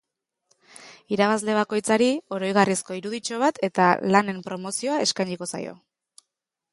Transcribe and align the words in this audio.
Irabazle 1.17 1.57
bakoitzari 1.57 2.07
oroigarrizko 2.37 2.97
iruditxo 3.01 3.41
bat 3.43 3.61
eta 3.69 3.91
lanen 4.15 4.39
promozioa 4.49 4.97
eskainiko 5.05 5.49
zaio. 5.57 5.77